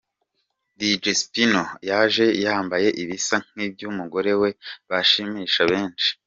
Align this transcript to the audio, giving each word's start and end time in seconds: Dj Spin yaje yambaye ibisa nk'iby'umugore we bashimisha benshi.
Dj 0.77 1.05
Spin 1.21 1.53
yaje 1.89 2.25
yambaye 2.43 2.89
ibisa 3.01 3.35
nk'iby'umugore 3.51 4.31
we 4.41 4.49
bashimisha 4.89 5.61
benshi. 5.71 6.09